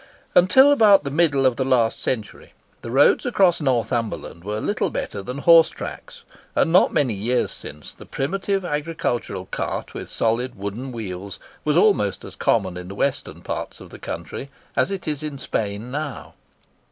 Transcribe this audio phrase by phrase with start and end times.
[0.33, 5.37] Until about the middle of last century the roads across Northumberland were little better than
[5.37, 6.23] horse tracks,
[6.55, 12.25] and not many years since the primitive agricultural cart with solid wooden wheels was almost
[12.25, 16.33] as common in the western parts of the county as it is in Spain now.